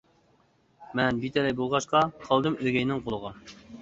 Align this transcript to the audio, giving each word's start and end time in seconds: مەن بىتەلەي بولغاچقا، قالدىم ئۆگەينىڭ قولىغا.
مەن 0.99 1.21
بىتەلەي 1.25 1.53
بولغاچقا، 1.59 2.01
قالدىم 2.25 2.57
ئۆگەينىڭ 2.65 3.05
قولىغا. 3.09 3.35